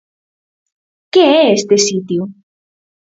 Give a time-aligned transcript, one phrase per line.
[1.13, 2.21] Que é este sitio?